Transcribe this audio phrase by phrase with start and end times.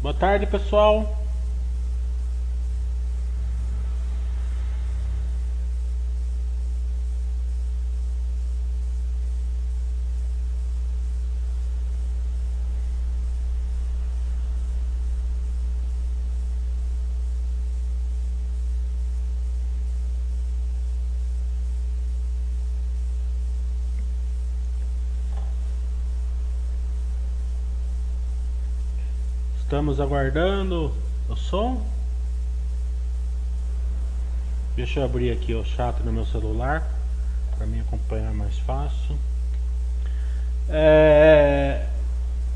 [0.00, 1.21] Boa tarde, pessoal.
[29.72, 30.92] Estamos aguardando
[31.30, 31.80] o som.
[34.76, 36.86] Deixa eu abrir aqui o chat no meu celular
[37.56, 39.16] para me acompanhar mais fácil.
[40.68, 41.86] É...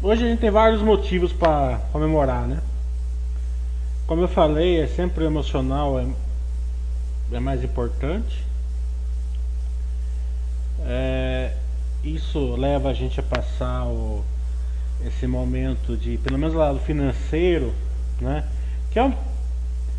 [0.02, 2.60] Hoje a gente tem vários motivos para comemorar, né?
[4.06, 6.06] Como eu falei, é sempre emocional é,
[7.32, 8.44] é mais importante.
[10.84, 11.56] É...
[12.04, 14.22] Isso leva a gente a passar o
[15.04, 17.72] esse momento de, pelo menos lado financeiro,
[18.20, 18.44] né?
[18.90, 19.12] Que é um,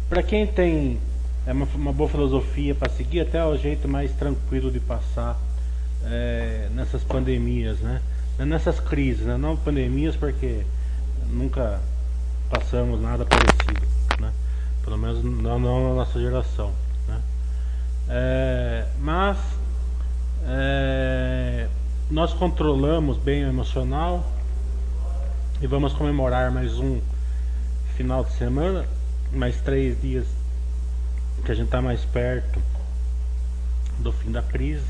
[0.09, 0.99] para quem tem
[1.45, 5.39] é uma, uma boa filosofia para seguir, até é o jeito mais tranquilo de passar
[6.03, 8.01] é, nessas pandemias, né?
[8.37, 9.37] Nessas crises, né?
[9.37, 10.65] Não pandemias porque
[11.29, 11.79] nunca
[12.49, 13.87] passamos nada parecido,
[14.19, 14.31] né?
[14.83, 16.71] Pelo menos não, não na nossa geração,
[17.07, 17.21] né?
[18.09, 19.37] É, mas
[20.45, 21.67] é,
[22.11, 24.36] nós controlamos bem o emocional
[25.59, 27.01] e vamos comemorar mais um
[27.95, 28.85] final de semana,
[29.33, 30.27] mais três dias
[31.43, 32.61] que a gente está mais perto
[33.97, 34.85] do fim da crise.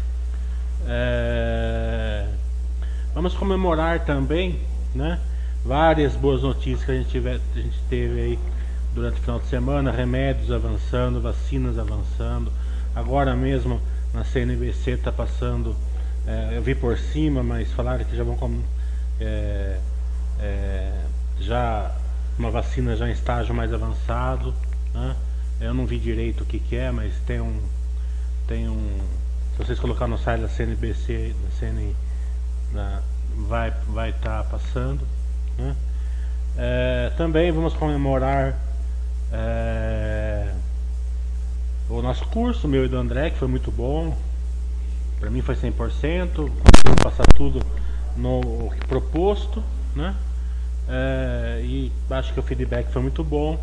[0.86, 2.28] É...
[3.14, 4.60] Vamos comemorar também,
[4.94, 5.22] né?
[5.66, 8.40] Várias boas notícias que a gente, tiver, a gente teve aí
[8.94, 12.52] durante o final de semana, remédios avançando, vacinas avançando.
[12.94, 13.80] Agora mesmo
[14.14, 15.74] na CNBC está passando,
[16.28, 18.38] é, eu vi por cima, mas falaram que já vão
[19.22, 19.80] é,
[20.40, 20.92] é,
[21.40, 21.96] já
[22.38, 24.54] uma vacina já em estágio mais avançado.
[24.94, 25.16] Né?
[25.60, 27.60] Eu não vi direito o que, que é, mas tem um.
[28.48, 29.00] Tem um.
[29.54, 31.96] Se vocês colocar no site da CNBC, da CN,
[32.72, 33.02] na,
[33.48, 35.02] vai estar vai tá passando.
[35.58, 35.76] Né?
[36.58, 38.56] É, também vamos comemorar
[39.32, 40.54] é,
[41.90, 44.16] o nosso curso, meu e do André, que foi muito bom.
[45.20, 47.66] Para mim foi 100%, conseguimos passar tudo
[48.16, 49.64] no proposto,
[49.96, 50.16] né?
[50.90, 53.60] É, e acho que o feedback foi muito bom.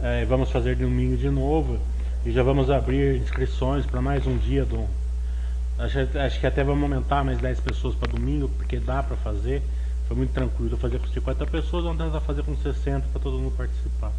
[0.00, 1.78] É, vamos fazer domingo de novo
[2.24, 4.86] e já vamos abrir inscrições para mais um dia do.
[5.78, 9.62] Acho, acho, que até vamos aumentar mais 10 pessoas para domingo, porque dá para fazer.
[10.06, 13.56] Foi muito tranquilo fazer com 50 pessoas, vamos tentar fazer com 60 para todo mundo
[13.56, 14.12] participar.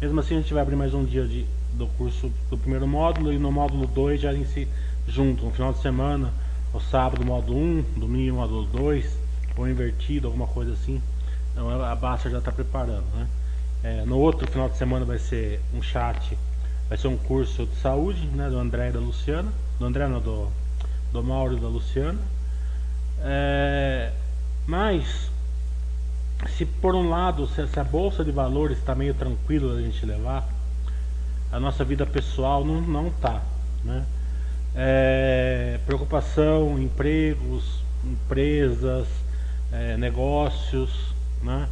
[0.00, 1.44] Mesmo assim, a gente vai abrir mais um dia de,
[1.74, 4.68] do curso do primeiro módulo e no módulo 2 já em si
[5.06, 6.32] junto, no final de semana,
[6.72, 9.23] o sábado módulo 1, domingo módulo 2
[9.56, 11.00] ou invertido, alguma coisa assim.
[11.52, 13.04] Então a Basta já está preparando.
[13.14, 13.26] Né?
[13.82, 16.36] É, no outro final de semana vai ser um chat,
[16.88, 19.50] vai ser um curso de saúde né, do André e da Luciana.
[19.78, 20.48] Do André não, do,
[21.12, 22.18] do Mauro e da Luciana.
[23.20, 24.10] É,
[24.66, 25.30] mas
[26.56, 30.04] se por um lado se, se a bolsa de valores está meio tranquila a gente
[30.04, 30.48] levar,
[31.50, 33.42] a nossa vida pessoal não não tá,
[33.84, 34.04] né?
[34.74, 39.06] É, preocupação, empregos, empresas,
[39.72, 41.68] é, negócios, né?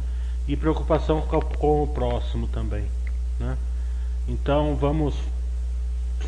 [0.47, 2.85] E preocupação com, o próximo também,
[3.39, 3.57] né?
[4.27, 5.15] Então vamos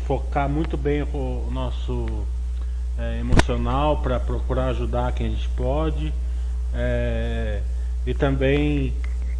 [0.06, 2.26] focar muito bem o nosso
[2.98, 6.12] é, emocional para procurar ajudar quem a gente pode
[6.74, 7.60] é,
[8.06, 8.92] e também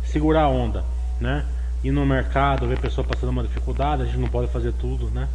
[0.05, 0.85] segurar a onda,
[1.21, 1.45] né?
[1.85, 5.29] Ir no mercado, ver pessoa passando uma dificuldade, a gente não pode fazer tudo, né?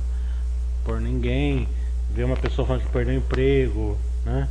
[0.83, 1.67] Por ninguém,
[2.13, 4.47] ver uma pessoa falando que perdeu emprego, né?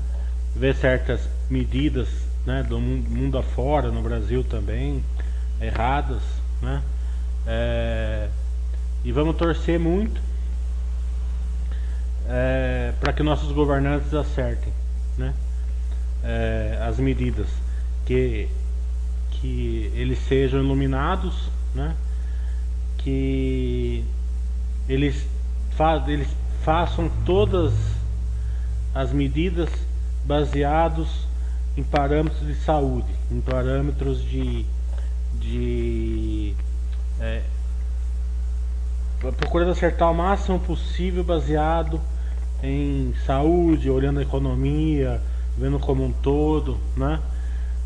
[0.55, 2.09] Ver certas medidas
[2.47, 5.05] né, do mundo afora, no Brasil também,
[5.61, 6.23] erradas,
[6.63, 6.83] né?
[7.47, 8.29] É,
[9.03, 10.21] e vamos torcer muito
[12.29, 14.73] é, para que nossos governantes acertem
[15.19, 15.35] né,
[16.23, 17.49] é, as medidas,
[18.05, 18.49] que,
[19.31, 21.97] que eles sejam iluminados, né,
[22.99, 24.05] que
[24.89, 25.27] eles,
[25.77, 26.29] fa eles
[26.63, 27.73] façam todas
[28.95, 29.71] as medidas
[30.25, 31.27] baseados
[31.77, 34.67] em parâmetros de saúde, em parâmetros de,
[35.35, 36.55] de
[37.21, 37.43] é,
[39.19, 42.01] procurando acertar o máximo possível baseado
[42.63, 45.21] em saúde, olhando a economia,
[45.57, 47.21] vendo como um todo, né?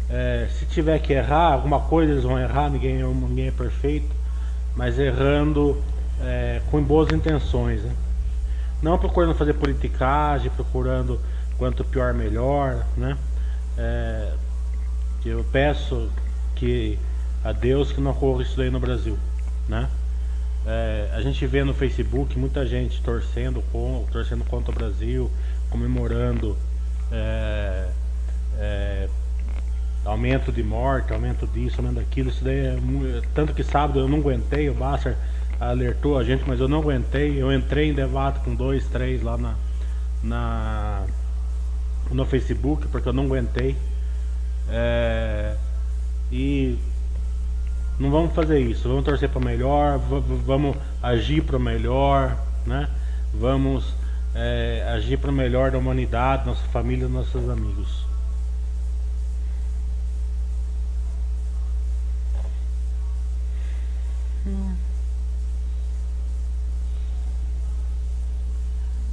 [0.08, 4.14] É, se tiver que errar, alguma coisa eles vão errar, ninguém, ninguém é perfeito,
[4.76, 5.82] mas errando
[6.20, 7.82] é, com boas intenções.
[7.82, 7.92] Né?
[8.84, 11.18] não procurando fazer politicagem, procurando
[11.56, 13.16] quanto pior melhor, né?
[13.76, 14.32] É,
[15.24, 16.10] eu peço
[16.54, 16.98] que
[17.42, 19.18] a Deus que não ocorra isso daí no Brasil,
[19.68, 19.88] né?
[20.66, 25.30] É, a gente vê no Facebook muita gente torcendo, com, torcendo contra o Brasil,
[25.68, 26.56] comemorando
[27.12, 27.88] é,
[28.58, 29.08] é,
[30.04, 32.30] aumento de morte, aumento disso, aumento daquilo.
[32.30, 32.78] Isso daí é,
[33.34, 35.16] tanto que sábado eu não aguentei, o Basser
[35.60, 37.40] alertou a gente, mas eu não aguentei.
[37.40, 39.54] Eu entrei em debate com dois, três lá na,
[40.22, 41.06] na
[42.14, 43.76] no Facebook porque eu não aguentei.
[44.70, 45.56] É,
[46.32, 46.78] e
[47.98, 49.98] não vamos fazer isso, vamos torcer para melhor,
[50.46, 52.88] vamos agir para melhor, né?
[53.34, 53.94] Vamos
[54.34, 58.04] é, agir para melhor da humanidade, nossa família, nossos amigos.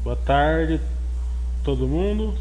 [0.03, 0.81] Boa tarde,
[1.63, 2.35] todo mundo.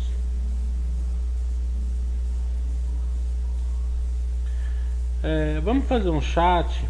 [5.23, 6.89] É, vamos fazer um chat.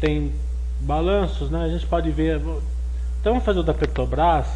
[0.00, 0.32] Tem
[0.80, 1.64] balanços, né?
[1.64, 2.40] A gente pode ver.
[3.20, 4.46] Então vamos fazer o da Petrobras.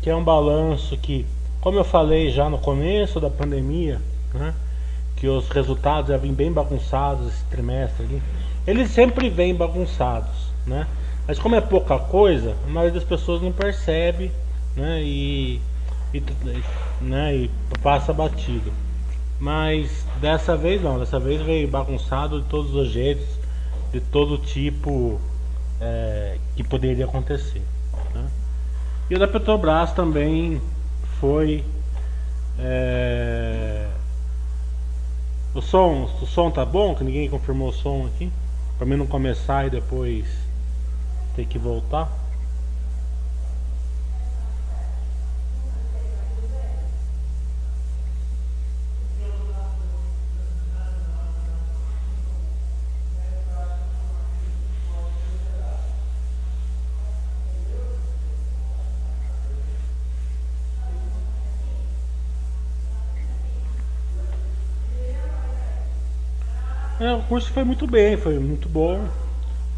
[0.00, 1.24] Que é um balanço que,
[1.60, 4.00] como eu falei já no começo da pandemia,
[4.34, 4.52] né?
[5.22, 8.22] Que os resultados já vêm bem bagunçados esse trimestre ali.
[8.66, 10.84] Eles sempre vêm bagunçados, né?
[11.28, 14.32] Mas como é pouca coisa, a maioria das pessoas não percebe,
[14.74, 15.00] né?
[15.00, 15.60] E,
[16.12, 16.22] e,
[17.00, 17.36] né?
[17.36, 18.72] e passa batido.
[19.38, 23.28] Mas dessa vez não, dessa vez veio bagunçado de todos os jeitos,
[23.92, 25.20] de todo tipo
[25.80, 27.62] é, que poderia acontecer.
[28.12, 28.28] Né?
[29.08, 30.60] E o da Petrobras também
[31.20, 31.64] foi
[32.58, 33.86] é,
[35.54, 36.94] o som, o som tá bom?
[36.94, 38.30] Que ninguém confirmou o som aqui.
[38.78, 40.26] Pra mim não começar e depois
[41.36, 42.21] ter que voltar.
[67.32, 69.08] Curso foi muito bem, foi muito bom.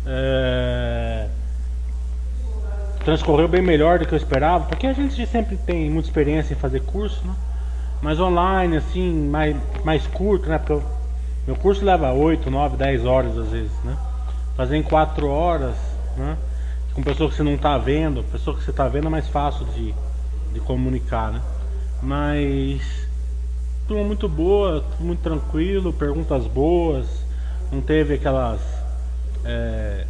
[0.04, 1.28] É...
[3.04, 6.56] Transcorreu bem melhor do que eu esperava, porque a gente sempre tem muita experiência em
[6.56, 7.32] fazer curso, né?
[8.02, 10.58] Mas online, assim, mais, mais curto, né?
[10.58, 10.82] Porque eu,
[11.46, 13.96] meu curso leva 8, 9, 10 horas às vezes, né?
[14.56, 15.76] Fazer em 4 horas,
[16.16, 16.36] né?
[16.92, 19.64] Com pessoa que você não está vendo, pessoa que você está vendo é mais fácil
[19.66, 19.94] de,
[20.52, 21.40] de comunicar, né?
[22.02, 22.82] Mas
[23.86, 27.23] turma muito boa, muito tranquilo, perguntas boas,
[27.72, 28.60] não teve aquelas.
[29.44, 30.06] É,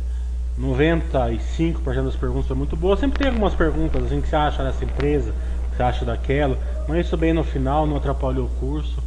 [0.58, 3.00] 95% das perguntas foram muito boas.
[3.00, 5.32] Sempre tem algumas perguntas assim que você acha dessa empresa,
[5.70, 6.56] que você acha daquela,
[6.86, 9.02] mas isso bem no final não atrapalhou o curso.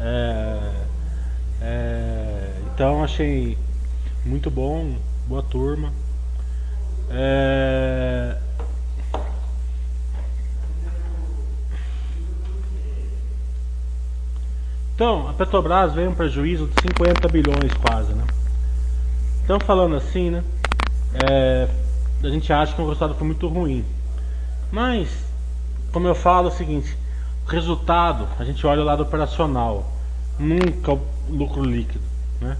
[0.00, 0.58] É,
[1.62, 3.56] é, então achei
[4.24, 4.96] muito bom,
[5.28, 5.92] boa turma.
[7.10, 8.36] É,
[15.00, 18.22] Então, a Petrobras veio um prejuízo de 50 bilhões quase, né?
[19.42, 20.44] Então, falando assim, né?
[21.14, 21.66] É,
[22.22, 23.82] a gente acha que o resultado foi muito ruim.
[24.70, 25.08] Mas,
[25.90, 26.94] como eu falo, é o seguinte:
[27.46, 29.90] resultado, a gente olha o lado operacional,
[30.38, 32.04] nunca o lucro líquido,
[32.38, 32.58] né?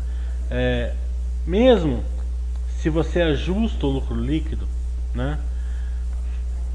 [0.51, 0.95] É,
[1.47, 2.03] mesmo
[2.79, 4.67] se você ajusta o lucro líquido,
[5.15, 5.39] né?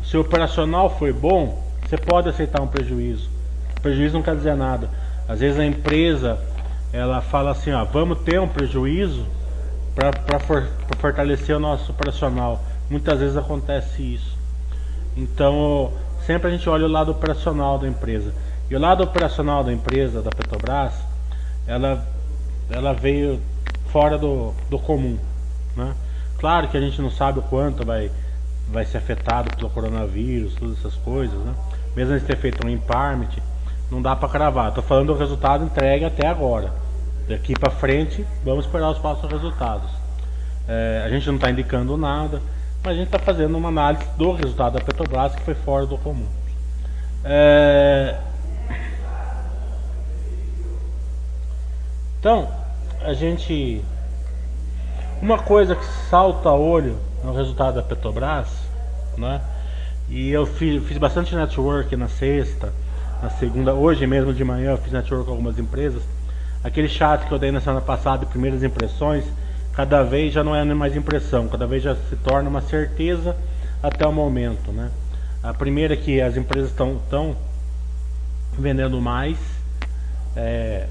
[0.04, 3.32] Se o operacional foi bom, você pode aceitar um prejuízo.
[3.82, 6.40] Prejuízo não quer dizer nada às vezes a empresa
[6.94, 9.26] ela fala assim, ó, vamos ter um prejuízo
[9.94, 10.68] para for,
[10.98, 12.64] fortalecer o nosso operacional.
[12.90, 14.38] Muitas vezes acontece isso.
[15.18, 15.92] Então,
[16.26, 18.34] sempre a gente olha o lado operacional da empresa.
[18.70, 20.94] E o lado operacional da empresa, da Petrobras,
[21.68, 22.06] ela,
[22.70, 23.42] ela veio
[23.88, 25.18] fora do, do comum.
[25.76, 25.94] Né?
[26.38, 28.12] Claro que a gente não sabe o quanto vai,
[28.70, 31.38] vai ser afetado pelo coronavírus, todas essas coisas.
[31.40, 31.54] Né?
[31.96, 33.30] Mesmo eles ter feito um impairment,
[33.96, 34.74] não dá para cravar.
[34.74, 36.72] Tô falando do resultado entregue até agora.
[37.28, 39.90] Daqui para frente, vamos esperar os próximos resultados.
[40.68, 42.42] É, a gente não está indicando nada,
[42.84, 45.98] mas a gente está fazendo uma análise do resultado da Petrobras que foi fora do
[45.98, 46.28] comum.
[47.24, 48.18] É...
[52.20, 52.50] Então,
[53.02, 53.82] a gente.
[55.22, 58.50] Uma coisa que salta a olho no resultado da Petrobras,
[59.18, 59.42] né?
[60.10, 62.74] E eu fiz, fiz bastante network na sexta,
[63.26, 66.04] na segunda, hoje mesmo de manhã eu fiz network com algumas empresas.
[66.64, 69.26] Aquele chat que eu dei na semana passada, primeiras impressões,
[69.74, 73.36] cada vez já não é mais impressão, cada vez já se torna uma certeza
[73.82, 74.92] até o momento, né?
[75.42, 77.36] A primeira é que as empresas estão
[78.60, 79.40] vendendo mais.
[80.36, 80.86] É,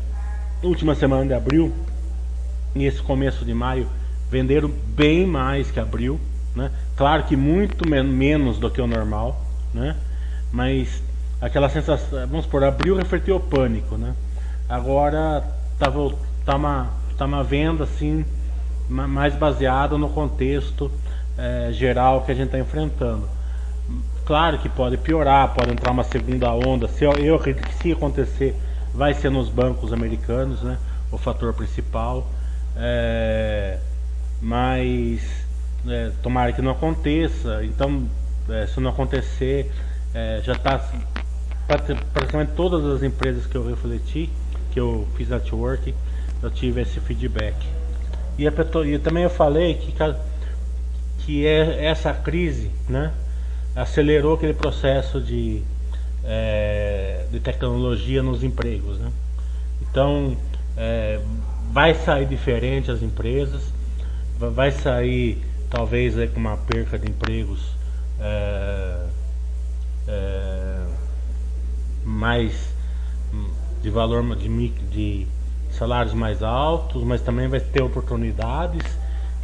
[0.60, 1.72] última semana de abril
[2.74, 3.86] e esse começo de maio
[4.28, 6.18] venderam bem mais que abril,
[6.56, 6.72] né?
[6.96, 9.40] Claro que muito men menos do que o normal,
[9.72, 9.94] né?
[10.50, 11.00] Mas
[11.44, 14.14] aquela sensação, vamos por abril refletiu o pânico, né?
[14.66, 15.44] Agora
[15.78, 15.92] tá,
[16.44, 18.24] tá, uma, tá uma venda assim
[18.88, 20.90] mais baseada no contexto
[21.36, 23.28] é, geral que a gente está enfrentando.
[24.24, 26.88] Claro que pode piorar, pode entrar uma segunda onda.
[26.88, 28.56] Se eu, eu acredito que se acontecer,
[28.94, 30.78] vai ser nos bancos americanos, né?
[31.12, 32.26] O fator principal.
[32.74, 33.78] É,
[34.40, 35.20] mas
[35.86, 37.62] é, tomara que não aconteça.
[37.64, 38.08] Então,
[38.48, 39.70] é, se não acontecer,
[40.14, 40.80] é, já está
[41.66, 44.30] praticamente todas as empresas que eu refleti,
[44.72, 45.94] que eu fiz network,
[46.42, 47.56] eu tive esse feedback.
[48.38, 49.94] E, e também eu falei que,
[51.20, 53.12] que é essa crise, né?
[53.74, 55.62] acelerou aquele processo de,
[56.24, 58.98] é, de tecnologia nos empregos.
[58.98, 59.10] Né?
[59.82, 60.36] Então,
[60.76, 61.20] é,
[61.72, 63.62] vai sair diferente as empresas,
[64.38, 67.74] vai sair talvez com uma perca de empregos
[70.06, 70.73] é
[72.04, 72.74] mais
[73.82, 75.26] de valor de, de
[75.70, 78.82] salários mais altos, mas também vai ter oportunidades.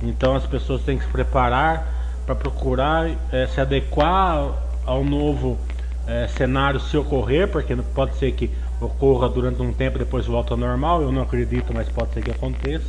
[0.02, 1.86] Então as pessoas têm que se preparar
[2.24, 4.54] para procurar é, se adequar
[4.86, 5.58] ao novo
[6.06, 8.50] é, cenário se ocorrer, porque pode ser que
[8.80, 12.30] ocorra durante um tempo depois volta ao normal, eu não acredito, mas pode ser que
[12.30, 12.86] aconteça.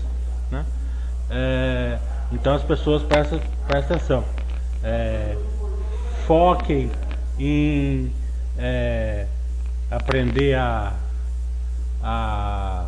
[0.49, 0.65] Né?
[1.29, 1.97] É,
[2.31, 4.23] então as pessoas prestem, prestem atenção.
[6.25, 6.89] Foquem
[7.37, 8.11] em
[9.91, 10.95] aprender a,
[12.01, 12.87] a,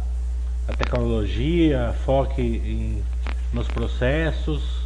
[0.68, 3.04] a tecnologia, foquem em,
[3.54, 4.84] nos processos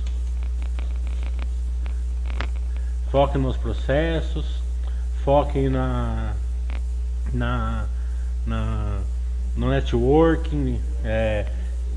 [3.09, 4.61] foquem nos processos,
[5.23, 6.33] foquem na,
[7.33, 7.87] na,
[8.45, 8.99] na
[9.55, 11.47] no networking é,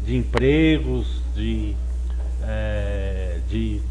[0.07, 1.77] de empregos, de,
[2.43, 3.83] é, de,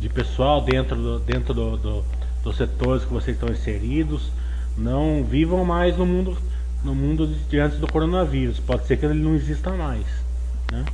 [0.00, 2.04] de pessoal dentro, do, dentro do, do,
[2.42, 4.32] dos setores que vocês estão inseridos.
[4.76, 6.36] Não vivam mais no mundo,
[6.84, 8.58] no mundo de antes do coronavírus.
[8.60, 10.06] Pode ser que ele não exista mais.
[10.70, 10.84] Né?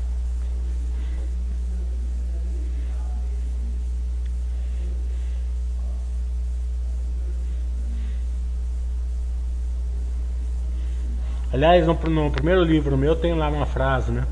[11.50, 14.26] Aliás, no, no, primeiro livro meu tem lá uma frase, né?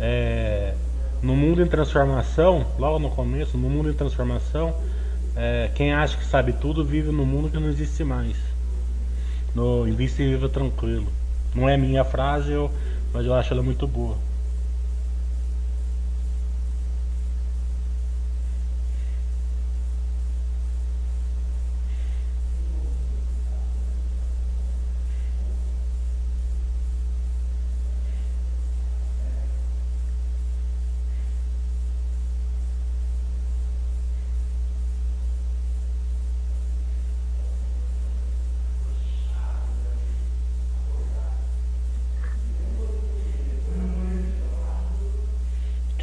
[0.00, 0.74] É,
[1.22, 4.74] no mundo em transformação, logo no começo, no mundo em transformação,
[5.36, 8.49] é, quem acha que sabe tudo vive no mundo que não existe mais.
[9.54, 11.06] No Viva Tranquilo.
[11.54, 12.70] Não é minha frase, eu,
[13.12, 14.16] mas eu acho ela muito boa.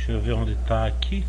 [0.08, 1.26] Deixa eu ver onde está aqui.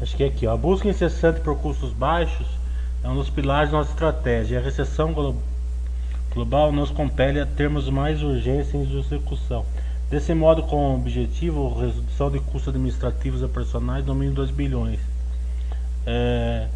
[0.00, 0.54] Acho que é aqui, ó.
[0.54, 2.48] A busca incessante por custos baixos
[3.04, 4.58] é um dos pilares da nossa estratégia.
[4.58, 5.14] A recessão
[6.34, 9.64] global nos compele a termos mais urgência em execução.
[10.12, 15.00] Desse modo, com o objetivo, redução de custos administrativos a personais no mínimo 2 bilhões.
[16.04, 16.68] É,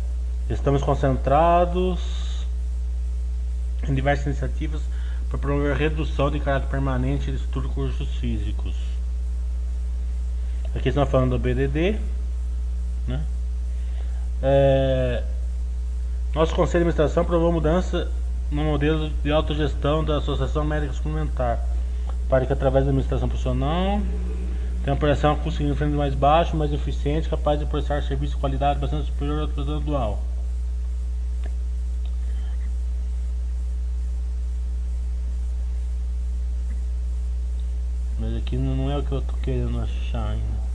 [0.48, 2.46] estamos concentrados
[3.86, 4.80] em diversas iniciativas
[5.28, 8.74] para promover redução de caráter permanente de estudo de cursos físicos.
[10.74, 11.98] Aqui estamos falando do BDD.
[13.06, 13.22] Né?
[14.42, 15.22] É,
[16.34, 18.10] nosso Conselho de Administração aprovou mudança
[18.50, 21.75] no modelo de autogestão da Associação Médica Suplementar
[22.28, 24.00] para que através da administração profissional
[24.86, 28.78] uma operação com custo frente mais baixo, mais eficiente, capaz de prestar serviço de qualidade
[28.78, 30.22] bastante superior ao produto dual.
[38.18, 40.65] Mas aqui não é o que eu estou querendo achar ainda.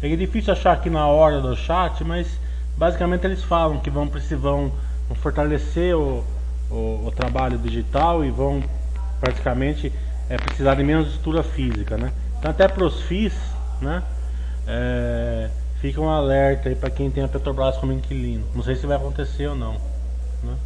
[0.00, 2.38] É difícil achar aqui na hora do chat, mas
[2.76, 4.72] basicamente eles falam que vão, vão,
[5.16, 6.24] fortalecer o,
[6.70, 8.62] o, o, trabalho digital e vão
[9.20, 9.92] praticamente
[10.28, 12.12] é, precisar de menos estrutura física, né?
[12.38, 13.34] Então até para os FIIs,
[13.80, 14.04] né?
[14.68, 15.50] É,
[15.80, 18.44] fica um alerta aí para quem tem a Petrobras como inquilino.
[18.54, 19.72] Não sei se vai acontecer ou não.
[20.44, 20.56] Né?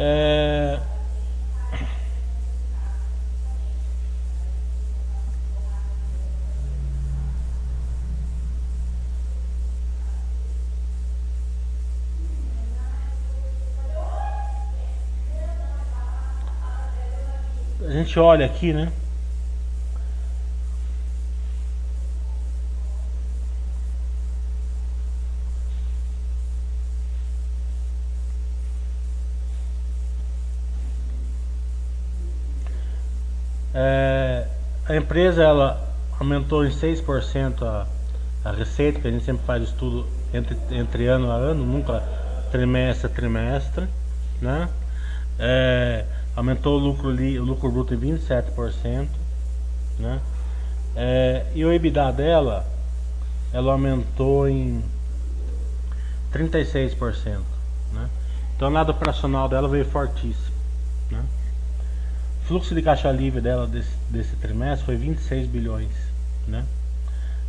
[0.00, 0.57] É...
[18.08, 18.90] gente olha aqui, né?
[33.74, 34.46] É,
[34.86, 35.78] a empresa ela
[36.18, 37.86] aumentou em 6% a,
[38.42, 42.02] a receita, que a gente sempre faz estudo entre, entre ano a ano, nunca
[42.50, 43.86] trimestre a trimestre,
[44.40, 44.70] né?
[45.38, 46.06] É,
[46.38, 49.08] aumentou o lucro, o lucro bruto em 27%,
[49.98, 50.20] né?
[50.94, 52.64] É, e o EBITDA dela,
[53.52, 54.82] ela aumentou em
[56.32, 57.40] 36%,
[57.92, 58.08] né?
[58.54, 60.54] Então o lado operacional dela veio fortíssimo,
[61.10, 61.24] né?
[62.46, 65.90] fluxo de caixa livre dela desse, desse trimestre foi 26 bilhões,
[66.46, 66.64] né?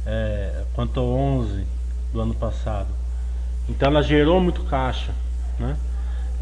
[0.05, 1.63] É, quanto 11
[2.11, 2.89] do ano passado.
[3.67, 5.13] Então ela gerou muito caixa,
[5.59, 5.77] né?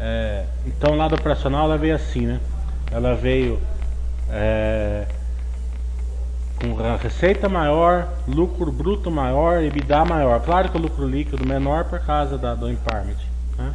[0.00, 2.40] É, então lado operacional ela veio assim, né?
[2.90, 3.60] Ela veio
[4.30, 5.06] é,
[6.60, 10.40] com receita maior, lucro bruto maior, EBITDA maior.
[10.40, 13.18] Claro que o lucro líquido menor por causa da, do impairment,
[13.56, 13.74] né?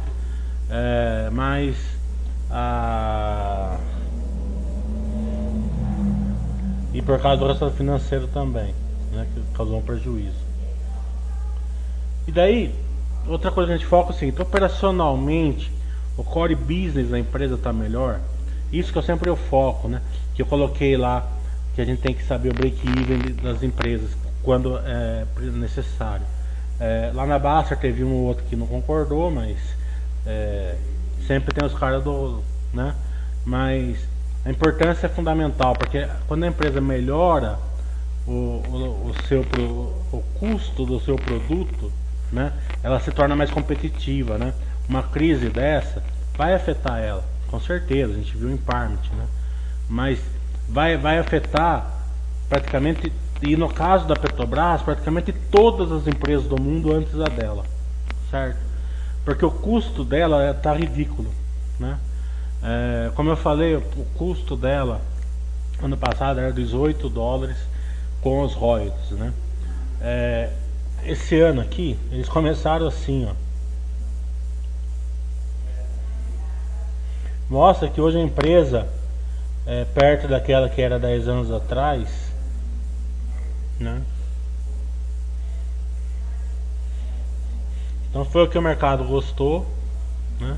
[0.70, 1.76] É, mas
[2.50, 3.76] a
[6.94, 8.72] e por causa do resultado financeiro também,
[9.10, 10.44] né, que causou um prejuízo.
[12.26, 12.72] E daí,
[13.26, 15.72] outra coisa que a gente foca é o seguinte, operacionalmente,
[16.16, 18.20] o core business da empresa está melhor.
[18.72, 20.00] Isso que eu sempre eu foco, né?
[20.34, 21.28] Que eu coloquei lá
[21.74, 24.10] que a gente tem que saber o break-even das empresas
[24.42, 26.24] quando é necessário.
[26.78, 29.56] É, lá na Baster teve um ou outro que não concordou, mas
[30.26, 30.76] é,
[31.26, 32.94] sempre tem os caras do, né?
[33.44, 33.98] Mas
[34.44, 37.58] a importância é fundamental, porque quando a empresa melhora
[38.26, 39.40] o, o, o seu
[40.12, 41.92] o custo do seu produto,
[42.32, 44.52] né, ela se torna mais competitiva, né?
[44.88, 46.02] Uma crise dessa
[46.36, 48.12] vai afetar ela, com certeza.
[48.12, 49.26] A gente viu o impairment, né?
[49.88, 50.18] Mas
[50.68, 51.90] vai vai afetar
[52.48, 57.64] praticamente e no caso da Petrobras, praticamente todas as empresas do mundo antes da dela,
[58.30, 58.58] certo?
[59.24, 61.30] Porque o custo dela está ridículo,
[61.78, 61.98] né?
[62.62, 63.82] É, como eu falei, o
[64.16, 65.00] custo dela
[65.82, 67.56] ano passado era 18 dólares
[68.22, 69.32] com os royalties, né?
[70.00, 70.50] É,
[71.04, 73.43] esse ano aqui, eles começaram assim, ó.
[77.48, 78.88] Mostra que hoje a empresa
[79.66, 82.08] é perto daquela que era 10 anos atrás,
[83.78, 84.02] né?
[88.08, 89.66] Então foi o que o mercado gostou,
[90.40, 90.56] né?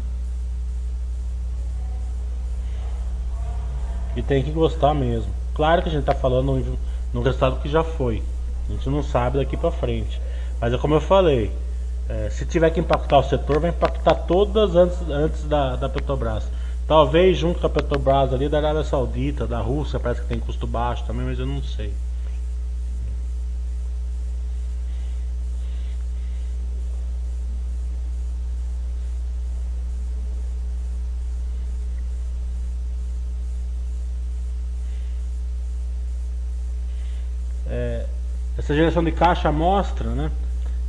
[4.15, 5.31] E tem que gostar mesmo.
[5.55, 6.79] Claro que a gente está falando
[7.13, 8.23] no resultado que já foi.
[8.69, 10.21] A gente não sabe daqui para frente.
[10.61, 11.51] Mas é como eu falei,
[12.09, 16.49] é, se tiver que impactar o setor, vai impactar todas antes, antes da, da Petrobras.
[16.87, 20.67] Talvez junto com a Petrobras ali da Arábia Saudita, da Rússia, parece que tem custo
[20.67, 21.93] baixo também, mas eu não sei.
[38.67, 40.31] essa geração de caixa mostra né,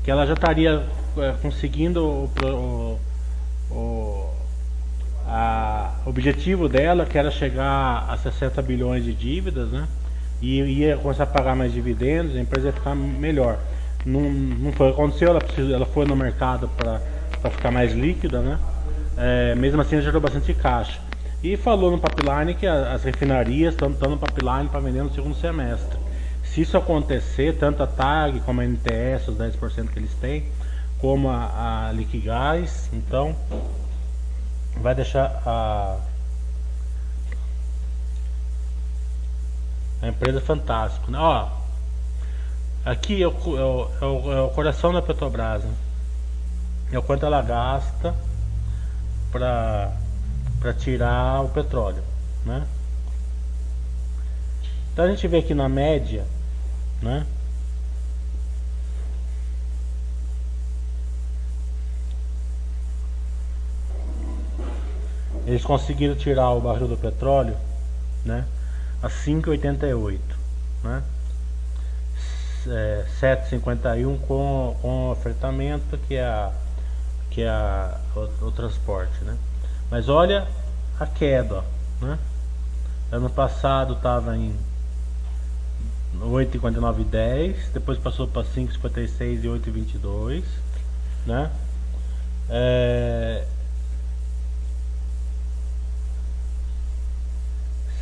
[0.03, 0.83] que ela já estaria
[1.17, 2.99] é, conseguindo o,
[3.69, 4.36] o, o
[6.07, 9.87] objetivo dela, que era chegar a 60 bilhões de dívidas, né,
[10.41, 13.59] e ia começar a pagar mais dividendos, a empresa ia ficar melhor.
[14.05, 17.01] Não, não foi aconteceu, ela, precisou, ela foi no mercado para
[17.49, 18.59] ficar mais líquida, né?
[19.17, 20.99] É, mesmo assim, gerou bastante caixa.
[21.43, 25.97] E falou no pipeline que as refinarias estão no pipeline para vender no segundo semestre.
[26.43, 30.45] Se isso acontecer, tanto a TAG como a NTS, os 10% que eles têm,
[30.99, 33.35] como a, a Liquigás, então
[34.77, 35.97] vai deixar a,
[40.01, 41.11] a empresa fantástica.
[41.11, 41.17] Né?
[41.19, 41.47] Ó,
[42.85, 45.63] aqui é o, é, o, é, o, é o, coração da Petrobras.
[45.63, 45.73] Né?
[46.91, 48.15] É o quanto ela gasta
[49.31, 52.03] para tirar o petróleo,
[52.45, 52.65] né?
[54.93, 56.25] Então a gente vê aqui na média,
[57.01, 57.25] né?
[65.47, 67.55] Eles conseguiram tirar o barril do petróleo,
[68.25, 68.45] né?
[69.01, 70.19] A 5,88,
[70.83, 71.01] né?
[72.67, 76.51] É, 7,51 com, com ofertamento que é a,
[77.29, 79.37] que é a, o, o transporte, né?
[79.89, 80.45] Mas olha
[80.99, 81.63] a queda,
[82.01, 82.19] né?
[83.09, 84.53] Ano passado estava em
[86.19, 90.43] 8,59,10, depois passou para 5,56 e 8,22,
[91.25, 91.49] né?
[92.49, 93.45] É,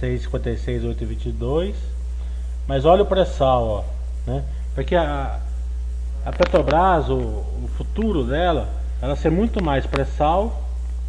[0.01, 1.73] 6,56, 8,22.
[2.67, 3.83] Mas olha o pré-sal, ó,
[4.25, 4.43] né?
[4.73, 5.39] Porque a,
[6.25, 8.67] a Petrobras, o, o futuro dela,
[9.01, 10.63] ela ser muito mais pré-sal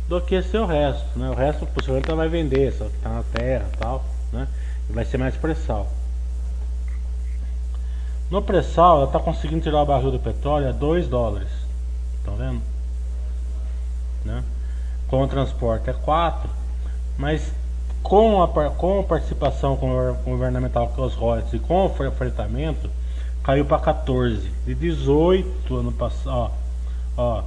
[0.08, 1.30] do que ser o resto, né?
[1.30, 4.46] O resto possivelmente ela vai vender, só que está na terra tal, né?
[4.88, 5.88] E vai ser mais pré-sal.
[8.30, 11.48] No pré-sal, ela está conseguindo tirar o barril do petróleo a 2 dólares.
[12.18, 12.60] Estão vendo?
[14.24, 14.42] Né?
[15.06, 16.50] Com o transporte é 4,
[17.16, 17.52] mas
[18.08, 19.76] com a, com a participação
[20.24, 22.88] governamental com os royalties e com o fretamento,
[23.42, 24.48] caiu para 14.
[24.64, 26.50] De 18 ano passado, ó,
[27.16, 27.42] ó,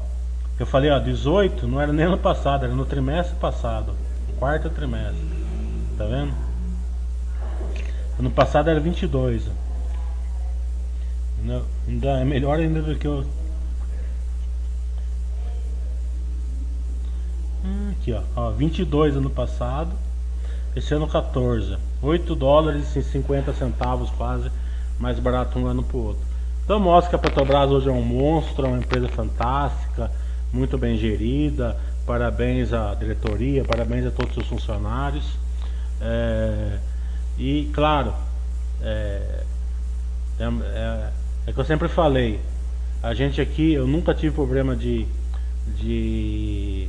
[0.59, 3.93] eu falei, ó, 18 não era nem ano passado, era no trimestre passado,
[4.37, 5.39] quarto trimestre.
[5.97, 6.33] Tá vendo?
[8.19, 9.43] Ano passado era 22.
[11.39, 13.25] Ainda, ainda é melhor ainda do que o
[17.63, 20.08] hum, aqui ó, ó, 22 ano passado
[20.75, 24.51] esse ano 14, 8 dólares e 50 centavos quase
[24.99, 26.21] mais barato um ano para o outro.
[26.63, 30.11] Então mostra que a Petrobras hoje é um monstro, é uma empresa fantástica,
[30.53, 31.75] muito bem gerida.
[32.05, 35.25] Parabéns à diretoria, parabéns a todos os funcionários.
[36.01, 36.77] É,
[37.37, 38.13] e claro,
[38.81, 39.43] é,
[40.39, 41.09] é, é,
[41.47, 42.39] é, que eu sempre falei,
[43.01, 45.05] a gente aqui, eu nunca tive problema de,
[45.77, 46.87] de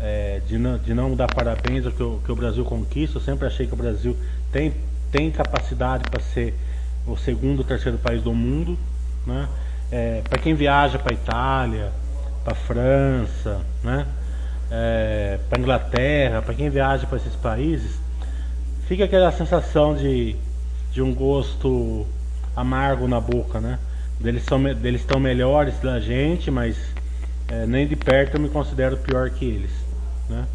[0.00, 3.18] é, de, não, de não dar parabéns ao que o, que o Brasil conquista.
[3.18, 4.16] Eu sempre achei que o Brasil
[4.50, 4.72] tem,
[5.12, 6.54] tem capacidade para ser
[7.06, 8.78] o segundo ou terceiro país do mundo.
[9.26, 9.48] Né?
[9.92, 11.92] É, para quem viaja para Itália,
[12.44, 14.06] para França, né?
[14.72, 17.98] É, para Inglaterra, para quem viaja para esses países,
[18.86, 20.36] fica aquela sensação de,
[20.92, 22.06] de um gosto
[22.56, 23.78] amargo na boca, né?
[24.22, 26.76] Eles são eles estão melhores da gente, mas
[27.48, 29.79] é, nem de perto eu me considero pior que eles.
[30.30, 30.46] Né?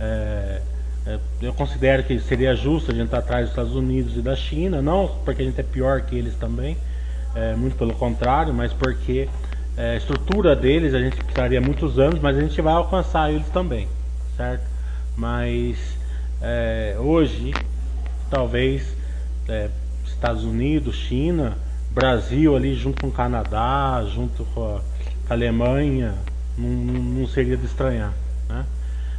[0.00, 0.62] É,
[1.06, 4.34] é, eu considero que seria justo a gente estar atrás dos Estados Unidos e da
[4.34, 6.76] China, não porque a gente é pior que eles também,
[7.34, 9.28] é, muito pelo contrário, mas porque
[9.76, 13.48] é, a estrutura deles a gente precisaria muitos anos, mas a gente vai alcançar eles
[13.50, 13.86] também,
[14.36, 14.64] certo?
[15.16, 15.78] Mas
[16.42, 17.54] é, hoje,
[18.30, 18.96] talvez
[19.48, 19.68] é,
[20.04, 21.56] Estados Unidos, China,
[21.92, 26.14] Brasil ali junto com o Canadá, junto com a, Alemanha,
[26.56, 28.12] não, não seria de estranhar.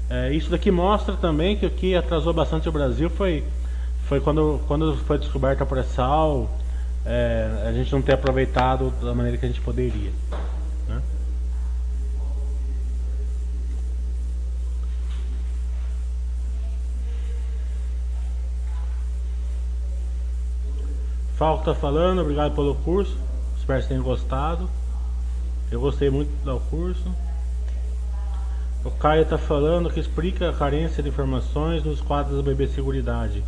[0.10, 3.44] É, isso daqui mostra também que o que atrasou bastante o Brasil foi,
[4.08, 6.50] foi quando, quando foi descoberta a pré-sal,
[7.06, 10.12] é, a gente não ter aproveitado da maneira que a gente poderia.
[10.88, 11.00] Né?
[21.36, 23.16] Falco está falando, obrigado pelo curso.
[23.60, 24.68] Espero que tenham gostado.
[25.72, 27.29] Eu gostei muito do curso.
[28.84, 33.44] O Caio está falando que explica a carência de informações nos quadros da BB Seguridade.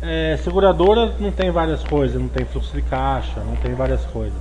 [0.00, 4.40] É, seguradora não tem várias coisas, não tem fluxo de caixa, não tem várias coisas.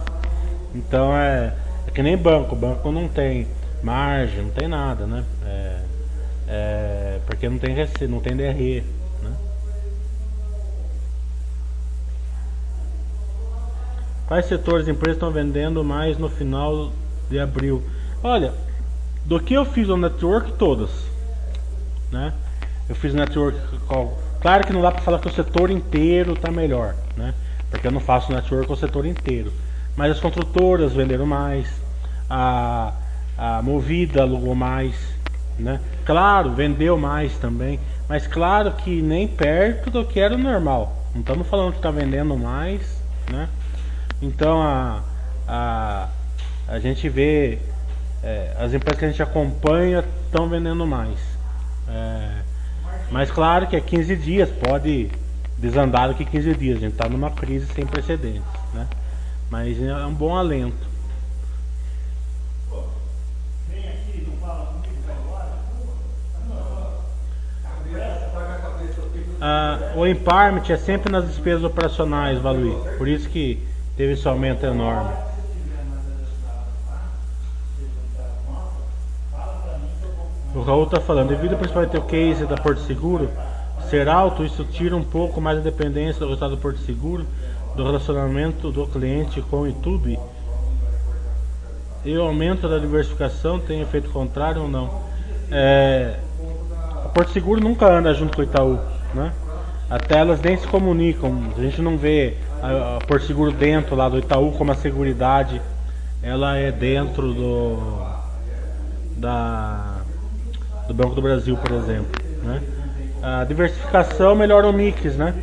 [0.76, 1.54] Então é,
[1.88, 3.48] é que nem banco, banco não tem
[3.84, 5.24] margem, não tem nada, né?
[5.44, 5.80] É,
[6.48, 8.84] é, porque não tem rece, não tem DRE.
[9.24, 9.32] Né?
[14.28, 16.92] Quais setores de empresas estão vendendo mais no final
[17.30, 17.84] de abril?
[18.24, 18.54] Olha,
[19.26, 20.90] do que eu fiz o network todas,
[22.12, 22.34] né?
[22.90, 23.58] Eu fiz network
[24.42, 27.34] claro que não dá para falar que o setor inteiro está melhor, né?
[27.70, 29.52] Porque eu não faço network com o setor inteiro,
[29.96, 31.68] mas as construtoras venderam mais,
[32.30, 32.94] a,
[33.38, 34.96] a Movida alugou mais,
[35.58, 35.80] né?
[36.06, 37.80] Claro, vendeu mais também,
[38.10, 40.98] mas claro que nem perto do que era o normal.
[41.14, 43.48] Não estamos falando que está vendendo mais, né?
[44.22, 45.02] Então a,
[45.48, 46.10] a,
[46.68, 47.60] a gente vê
[48.24, 51.18] é, as empresas que a gente acompanha estão vendendo mais.
[51.88, 52.42] É,
[53.10, 55.10] mas claro que é 15 dias, pode
[55.58, 56.78] desandar daqui 15 dias.
[56.78, 58.44] A gente está numa crise sem precedentes.
[58.74, 58.88] Né?
[59.50, 60.92] Mas é um bom alento.
[69.44, 72.76] Ah, o empowerment é sempre nas despesas operacionais, Valuí.
[73.00, 73.66] Por isso que
[73.98, 75.12] teve esse aumento enorme.
[80.54, 83.30] O Raul está falando, devido principalmente ao case da Porto Seguro
[83.90, 87.26] ser alto, isso tira um pouco mais a dependência do resultado do Porto Seguro,
[87.76, 90.20] do relacionamento do cliente com o YouTube.
[92.04, 94.90] E o aumento da diversificação tem efeito contrário ou não?
[95.52, 96.16] É,
[97.06, 98.80] a Porto Seguro nunca anda junto com o Itaú,
[99.14, 99.32] né?
[99.90, 101.52] Até elas nem se comunicam.
[101.58, 105.62] A gente não vê a, a Porto Seguro dentro lá do Itaú como a Seguridade,
[106.24, 108.02] ela é dentro do
[109.18, 109.91] da
[110.92, 112.22] do Banco do Brasil, por exemplo.
[112.44, 112.62] Né?
[113.22, 115.34] A diversificação melhora o mix, né?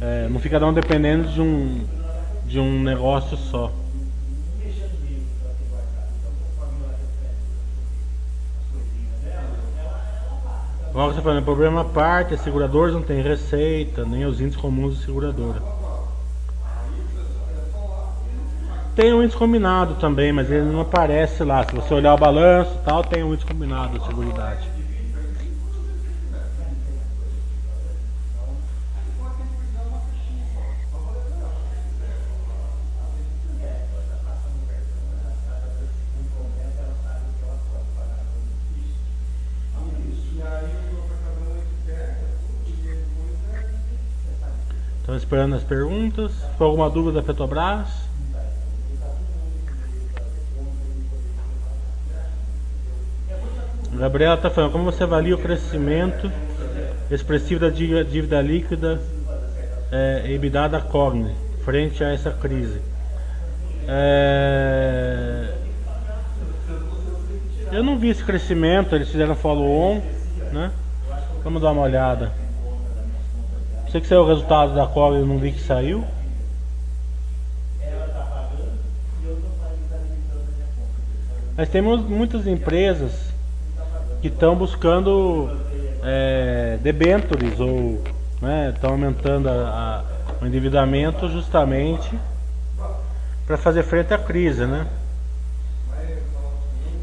[0.00, 1.84] É, não fica não dependendo de um,
[2.44, 3.72] de um negócio só.
[10.90, 14.98] Igual você falando, problema à parte, as seguradoras não têm receita, nem os índices comuns
[14.98, 15.77] de seguradora.
[18.98, 21.64] Tem um índice combinado também, mas ele não aparece lá.
[21.64, 24.68] Se você olhar o balanço e tal, tem um índice combinado de seguridade.
[45.16, 46.32] Esperando as perguntas.
[46.56, 48.07] Foi alguma dúvida da Petrobras?
[53.98, 56.30] Gabriela está falando, como você avalia o crescimento
[57.10, 59.00] expressivo da dívida líquida
[59.90, 61.34] é, EBITDA da Cogni
[61.64, 62.80] frente a essa crise?
[63.88, 65.52] É...
[67.72, 70.00] Eu não vi esse crescimento, eles fizeram follow-on,
[70.52, 70.70] né?
[71.42, 72.30] Vamos dar uma olhada.
[73.90, 76.04] Sei que saiu o resultado da Cogni, eu não vi que saiu.
[81.56, 83.27] Mas temos muitas empresas
[84.20, 85.48] que estão buscando
[86.02, 88.02] é, debentures ou
[88.68, 89.52] estão né, aumentando a,
[90.40, 92.18] a, o endividamento justamente
[93.46, 94.86] para fazer frente à crise, né?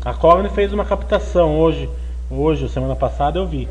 [0.03, 1.89] A Cogni fez uma captação hoje,
[2.29, 3.67] hoje, semana passada eu vi.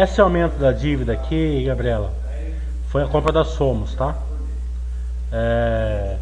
[0.00, 2.12] Esse aumento da dívida aqui, Gabriela,
[2.86, 4.16] foi a compra da Somos, tá?
[5.32, 6.16] É,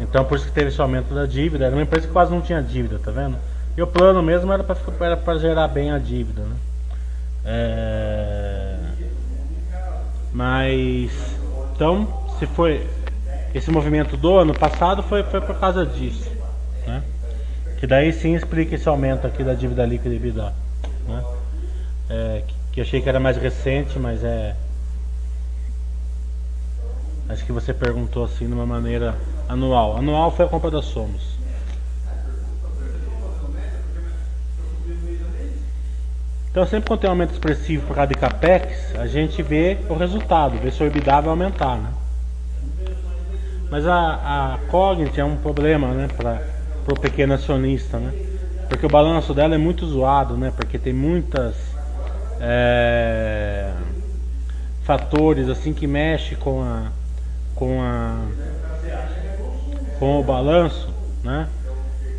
[0.00, 1.66] então por isso que teve esse aumento da dívida.
[1.66, 3.36] Era uma empresa que quase não tinha dívida, tá vendo?
[3.76, 6.56] E o plano mesmo era para gerar bem a dívida, né?
[7.44, 8.76] É,
[10.32, 11.12] mas
[11.76, 12.08] então,
[12.40, 12.84] se foi
[13.54, 16.28] esse movimento do ano passado foi, foi por causa disso,
[16.88, 17.00] né?
[17.78, 20.61] Que daí sim explica esse aumento aqui da dívida líquida e EBITDA?
[22.72, 24.56] Que achei que era mais recente, mas é.
[27.28, 29.14] Acho que você perguntou assim de uma maneira
[29.48, 29.96] anual.
[29.96, 31.32] Anual foi a compra da Somos.
[36.50, 39.94] Então sempre quando tem um aumento expressivo por causa de capex, a gente vê o
[39.94, 41.90] resultado, vê se o EBITDA vai aumentar, né?
[43.70, 46.42] Mas a, a Cognit é um problema, né, para
[46.94, 48.12] o pequeno acionista, né?
[48.68, 50.52] Porque o balanço dela é muito zoado, né?
[50.54, 51.71] Porque tem muitas
[52.44, 53.70] é,
[54.82, 56.90] fatores assim que mexe com a
[57.54, 58.18] com a
[60.00, 61.48] com o balanço, né?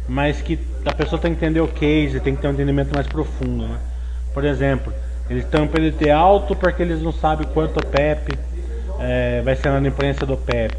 [0.07, 3.05] Mas que a pessoa tem que entender o case, tem que ter um entendimento mais
[3.05, 3.77] profundo, né?
[4.33, 4.93] Por exemplo,
[5.29, 8.37] eles estão para ele ter alto porque eles não sabem quanto o PEP
[8.99, 10.77] é, vai ser na imprensa do PEP,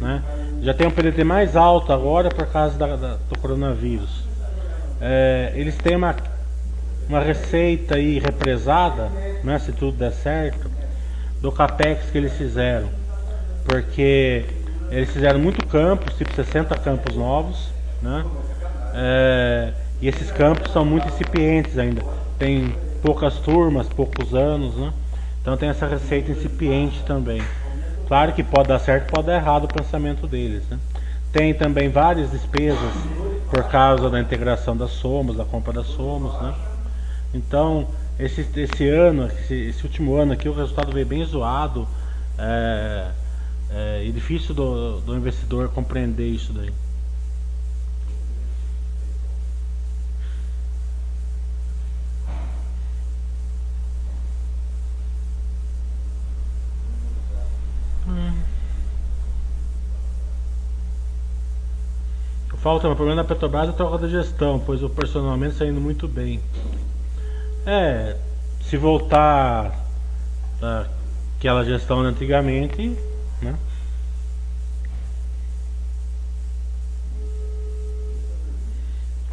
[0.00, 0.22] né?
[0.62, 4.24] Já tem um PDT mais alto agora por causa da, da, do coronavírus.
[5.00, 6.16] É, eles têm uma
[7.08, 9.10] uma receita aí represada,
[9.42, 10.70] né, se tudo der certo,
[11.40, 12.88] do capex que eles fizeram.
[13.64, 14.44] Porque
[14.90, 17.70] eles fizeram muito campos, tipo 60 campos novos,
[18.02, 18.24] né?
[18.94, 22.02] É, e esses campos são muito incipientes ainda.
[22.38, 24.92] tem poucas turmas, poucos anos, né?
[25.40, 27.42] Então tem essa receita incipiente também.
[28.06, 30.78] Claro que pode dar certo, pode dar errado o pensamento deles, né?
[31.32, 32.92] Tem também várias despesas
[33.50, 36.54] por causa da integração das somas, da compra das somas, né?
[37.32, 37.88] Então,
[38.18, 41.86] esse, esse ano, esse, esse último ano aqui, o resultado veio bem zoado.
[42.38, 43.10] É,
[43.70, 46.72] é, é difícil do, do investidor compreender isso daí.
[62.68, 65.80] Falta, o problema da Petrobras é a troca da gestão, pois o personalmente está indo
[65.80, 66.40] muito bem.
[67.70, 68.16] É,
[68.62, 69.78] se voltar
[71.36, 72.96] aquela gestão de antigamente,
[73.42, 73.54] né?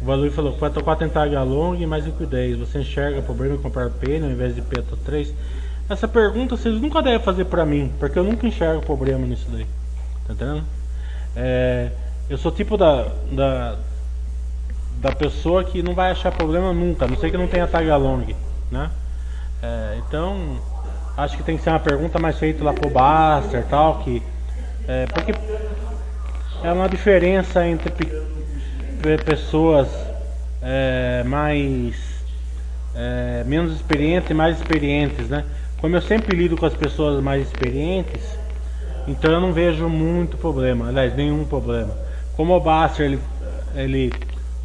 [0.02, 2.58] O Valui falou que vai tocar tentar Galong e mais liquidez.
[2.58, 5.32] Você enxerga problema em comprar pena ao invés de Petro 3?
[5.88, 9.66] Essa pergunta vocês nunca devem fazer pra mim, porque eu nunca enxergo problema nisso daí.
[10.26, 10.64] Tá entendendo?
[11.34, 11.90] É,
[12.28, 13.78] eu sou tipo da, da,
[15.06, 17.88] da pessoa que não vai achar problema nunca, a não sei que não tenha tag
[17.88, 18.34] along,
[18.70, 18.90] né?
[19.62, 20.58] É, então,
[21.16, 24.20] acho que tem que ser uma pergunta mais feita lá pro Baster tal, que
[24.88, 25.32] é, porque
[26.62, 27.92] é uma diferença entre
[29.24, 29.88] pessoas
[30.60, 31.94] é, mais
[32.94, 35.44] é, menos experientes e mais experientes, né?
[35.80, 38.36] Como eu sempre lido com as pessoas mais experientes,
[39.06, 43.20] então eu não vejo muito problema, aliás, nenhum problema como o Baster ele,
[43.74, 44.12] ele,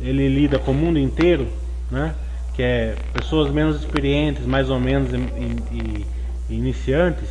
[0.01, 1.47] ele lida com o mundo inteiro,
[1.89, 2.13] né?
[2.53, 6.05] que é pessoas menos experientes, mais ou menos e,
[6.49, 7.29] iniciantes,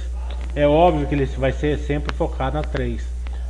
[0.55, 3.03] é óbvio que ele vai ser sempre focado na 3.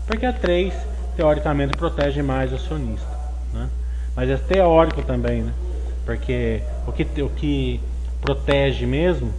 [0.07, 0.75] Porque a 3,
[1.17, 3.09] teoricamente, protege mais o acionista.
[3.53, 3.69] Né?
[4.17, 5.53] Mas é teórico também, né?
[6.05, 7.81] porque o que, o que
[8.21, 9.33] protege mesmo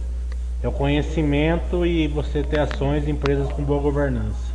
[0.62, 4.51] é o conhecimento e você ter ações em empresas com boa governança.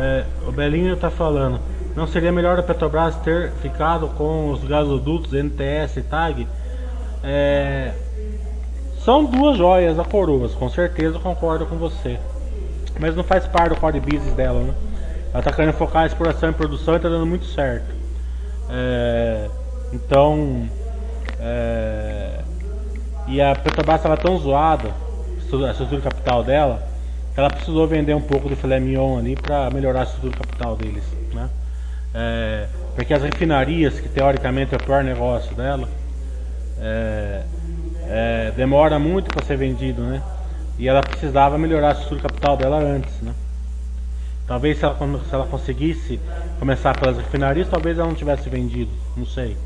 [0.00, 1.58] É, o Belinho está falando,
[1.96, 6.46] não seria melhor a Petrobras ter ficado com os gasodutos NTS e TAG?
[7.24, 7.92] É,
[9.04, 12.16] são duas joias da coroas, com certeza concordo com você.
[13.00, 14.74] Mas não faz parte do core business dela, né?
[15.30, 17.92] Ela está querendo focar em exploração e produção e está dando muito certo.
[18.70, 19.50] É,
[19.92, 20.68] então,
[21.40, 22.40] é,
[23.26, 24.90] e a Petrobras estava tão zoada,
[25.66, 26.87] a estrutura capital dela,
[27.38, 31.04] ela precisou vender um pouco do filé mignon ali para melhorar a estrutura capital deles,
[31.32, 31.48] né?
[32.12, 35.88] É, porque as refinarias, que teoricamente é o pior negócio dela,
[36.80, 37.42] é,
[38.08, 40.20] é, demora muito para ser vendido, né?
[40.80, 43.32] E ela precisava melhorar a estrutura capital dela antes, né?
[44.44, 46.18] Talvez se ela, se ela conseguisse
[46.58, 49.56] começar pelas refinarias, talvez ela não tivesse vendido, não sei.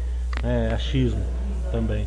[0.42, 1.22] É achismo
[1.70, 2.06] também.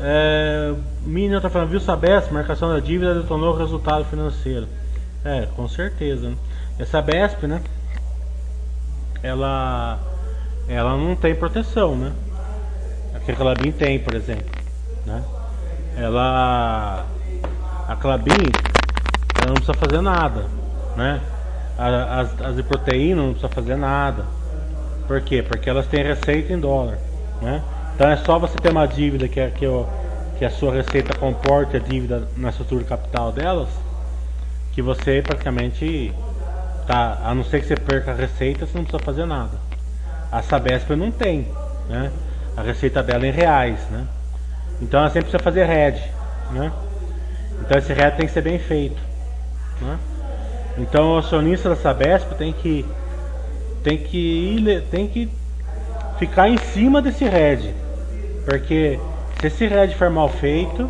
[0.00, 4.68] É, Minion tá falando, viu Sabesp, marcação da dívida detonou o resultado financeiro.
[5.24, 6.30] É, com certeza.
[6.30, 6.36] Né?
[6.78, 7.62] Essa Sabesp, né?
[9.22, 9.98] Ela,
[10.68, 12.12] ela não tem proteção, né?
[13.14, 14.46] A Clabin tem, por exemplo,
[15.04, 15.22] né?
[15.96, 17.04] Ela,
[17.88, 20.46] a Clabin, ela não precisa fazer nada,
[20.96, 21.20] né?
[21.76, 24.24] As, as de proteína não precisa fazer nada.
[25.06, 25.42] Por quê?
[25.42, 26.98] Porque elas têm receita em dólar,
[27.42, 27.62] né?
[27.98, 29.84] Então é só você ter uma dívida que, é, que, eu,
[30.38, 33.68] que a sua receita comporte a dívida na estrutura capital delas,
[34.70, 36.14] que você praticamente
[36.86, 39.58] tá, a não ser que você perca a receita, você não precisa fazer nada.
[40.30, 41.48] A Sabesp não tem,
[41.88, 42.12] né?
[42.56, 44.06] A receita dela é em reais, né?
[44.80, 46.00] Então ela sempre precisa fazer head,
[46.52, 46.70] né?
[47.62, 49.02] Então esse head tem que ser bem feito,
[49.80, 49.98] né?
[50.78, 52.86] Então o acionista da Sabesp tem que
[53.82, 54.18] tem que
[54.56, 55.28] ir, tem que
[56.16, 57.87] ficar em cima desse head
[58.48, 58.98] porque
[59.40, 60.88] se esse red for mal feito,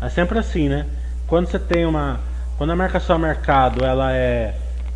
[0.00, 0.86] é sempre assim, né?
[1.26, 2.20] Quando você tem uma,
[2.56, 4.54] quando a marcação a mercado ela é,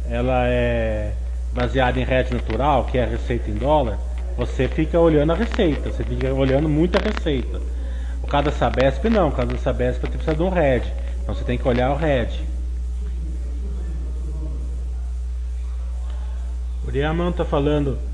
[0.09, 1.15] ela é
[1.53, 3.99] baseada em red natural, que é a receita em dólar,
[4.37, 7.61] você fica olhando a receita, você fica olhando muita receita.
[8.23, 10.83] O caso da Sabesp não, o caso da Sabesp você precisa de um red,
[11.25, 12.29] então você tem que olhar o red.
[16.87, 18.10] O Riaman tá falando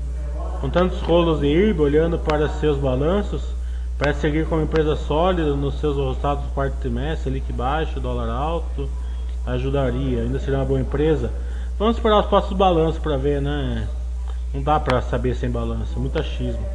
[0.59, 3.43] com tantos rolos de IRB olhando para seus balanços,
[3.97, 8.89] parece seguir como empresa sólida nos seus resultados do quarto trimestre, LIC baixo, dólar alto,
[9.45, 11.31] ajudaria, ainda seria uma boa empresa.
[11.77, 13.87] Vamos esperar os próximos balanços para ver, né?
[14.53, 16.65] Não dá para saber sem balanço, é muito achismo.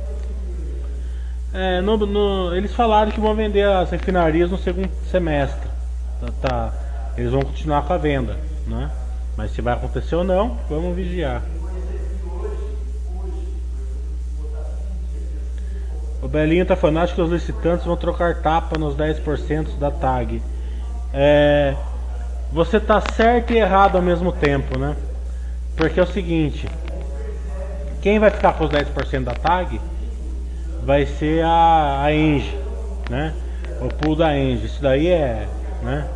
[1.52, 5.68] É, no, no, eles falaram que vão vender as refinarias no segundo semestre.
[6.20, 6.72] Tá, tá,
[7.16, 8.90] eles vão continuar com a venda, né?
[9.36, 11.42] Mas se vai acontecer ou não, vamos vigiar.
[16.22, 20.40] O Belinho tá acho que os licitantes vão trocar tapa nos 10% da tag.
[21.12, 21.74] É,
[22.52, 24.94] você tá certo e errado ao mesmo tempo, né?
[25.76, 26.68] Porque é o seguinte,
[28.00, 29.80] quem vai ficar com os 10% da tag
[30.84, 32.56] vai ser a, a Enge,
[33.10, 33.34] né?
[33.80, 34.66] O pool da Enge.
[34.66, 35.48] Isso daí é,
[35.82, 36.06] né?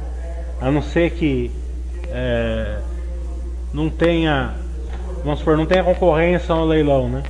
[0.61, 1.51] A não ser que
[2.13, 2.79] é,
[3.75, 4.55] não tenha,
[5.25, 7.25] vamos supor, não tenha concorrência no leilão, né?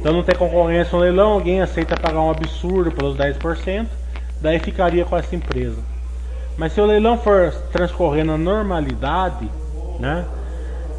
[0.00, 3.86] Então não tem concorrência no leilão, alguém aceita pagar um absurdo pelos 10%,
[4.40, 5.82] daí ficaria com essa empresa.
[6.56, 9.48] Mas se o leilão for transcorrer na normalidade,
[9.98, 10.24] né?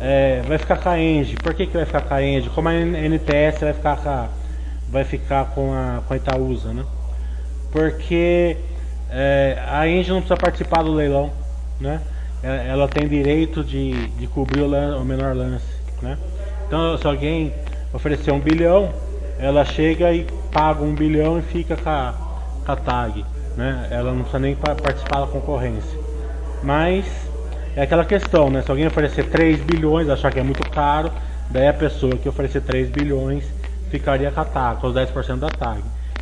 [0.01, 1.35] É, vai ficar com a Engie.
[1.35, 2.49] Por que, que vai ficar com a Engie?
[2.49, 4.29] Como a NTS vai ficar com a,
[4.89, 6.85] vai ficar com a, com a Itaúsa, né?
[7.71, 8.55] Porque
[9.11, 11.31] é, a Engie não precisa participar do leilão,
[11.79, 12.01] né?
[12.41, 15.67] É, ela tem direito de, de cobrir o, o menor lance,
[16.01, 16.17] né?
[16.67, 17.53] Então se alguém
[17.93, 18.93] oferecer um bilhão,
[19.39, 22.13] ela chega e paga um bilhão e fica com a,
[22.65, 23.25] com a tag.
[23.55, 23.87] Né?
[23.91, 25.99] Ela não precisa nem participar da concorrência.
[26.63, 27.05] Mas
[27.75, 28.61] é aquela questão, né?
[28.61, 31.11] Se alguém oferecer 3 bilhões, achar que é muito caro,
[31.49, 33.45] daí a pessoa que oferecer 3 bilhões
[33.89, 35.81] ficaria com a tag, com os 10% da tag.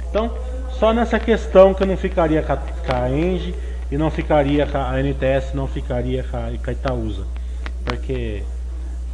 [0.09, 0.31] Então,
[0.71, 3.55] só nessa questão que eu não ficaria com a, com Engie
[3.91, 7.25] e não ficaria com a NTS, não ficaria com a, com a Itaúsa.
[7.83, 8.43] Porque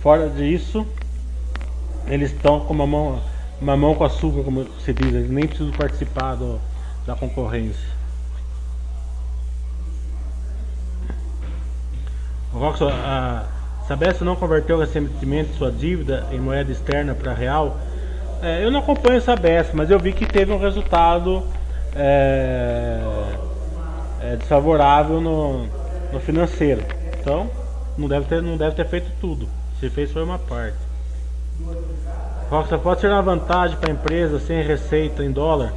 [0.01, 0.85] fora disso,
[2.07, 3.21] eles estão com uma mão,
[3.61, 6.59] uma mão com açúcar, como se diz, eles nem precisam participar do,
[7.05, 7.93] da concorrência.
[12.53, 13.45] Rox, a
[13.87, 17.77] Sabesp não converteu recentemente sua dívida em moeda externa para real.
[18.41, 21.43] É, eu não acompanho a Sabesp, mas eu vi que teve um resultado
[21.95, 22.99] é,
[24.21, 25.65] é, desfavorável no,
[26.11, 26.83] no financeiro.
[27.19, 27.49] Então,
[27.97, 29.47] não deve, ter, não deve ter feito tudo.
[29.79, 30.77] Se fez foi uma parte.
[32.49, 35.73] Roxa, pode ser uma vantagem para a empresa sem receita em dólar,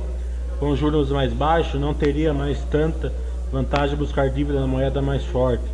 [0.59, 3.13] com juros mais baixos, não teria mais tanta
[3.53, 5.65] vantagem buscar dívida na moeda mais forte.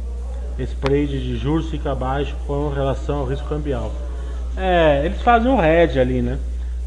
[0.58, 3.90] Spread de juros fica baixo com relação ao risco cambial.
[4.56, 6.38] É, eles fazem um hedge ali, né?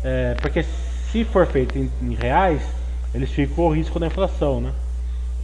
[0.03, 0.63] É, porque
[1.11, 2.61] se for feito em, em, reais,
[3.13, 4.71] eles ficam com o risco da inflação, né?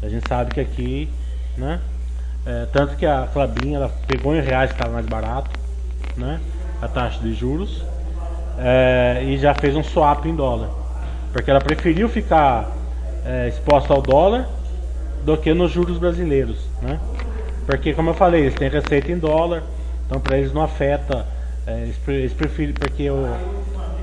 [0.02, 1.10] A gente sabe que aqui,
[1.58, 1.80] né?
[2.46, 5.50] É, tanto que a Clabin ela pegou em reais que estava mais barato,
[6.16, 6.40] né?
[6.82, 7.84] A taxa de juros
[8.58, 10.70] é, e já fez um swap em dólar.
[11.32, 12.72] Porque ela preferiu ficar
[13.26, 14.48] é, exposta ao dólar
[15.24, 16.58] do que nos juros brasileiros.
[16.82, 17.00] Né?
[17.66, 19.64] Porque, como eu falei, eles têm receita em dólar,
[20.06, 21.26] então para eles não afeta.
[21.66, 23.28] É, eles preferem, porque o,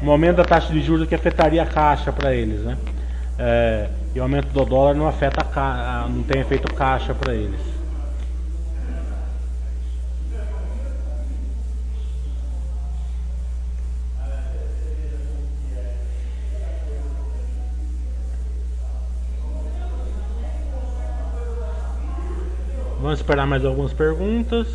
[0.00, 2.60] o momento da taxa de juros que afetaria a caixa para eles.
[2.60, 2.76] Né?
[3.38, 7.77] É, e o aumento do dólar não afeta a, não tem efeito caixa para eles.
[23.00, 24.66] Vamos esperar mais algumas perguntas.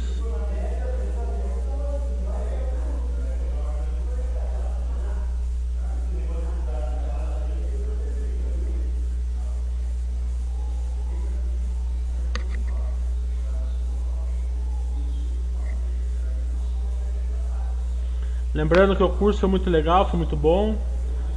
[18.53, 20.78] Lembrando que o curso foi muito legal, foi muito bom.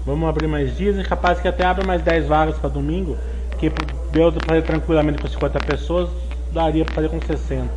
[0.04, 3.16] Vamos abrir mais dias, é capaz que até abra mais 10 vagas para domingo,
[3.58, 3.72] que
[4.12, 6.25] deu para tranquilamente com 50 pessoas
[6.56, 7.68] daria para fazer com 60.